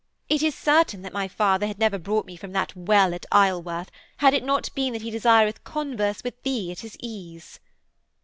'It 0.29 0.41
is 0.41 0.55
certain 0.55 1.03
that 1.03 1.13
my 1.13 1.27
father 1.27 1.67
had 1.67 1.77
never 1.77 1.99
brought 1.99 2.25
me 2.25 2.35
from 2.35 2.53
that 2.53 2.75
well 2.75 3.13
at 3.13 3.27
Isleworth, 3.31 3.91
had 4.17 4.33
it 4.33 4.43
not 4.43 4.73
been 4.73 4.93
that 4.93 5.03
he 5.03 5.11
desireth 5.11 5.63
converse 5.63 6.23
with 6.23 6.41
thee 6.41 6.71
at 6.71 6.79
his 6.79 6.97
ease.' 7.01 7.59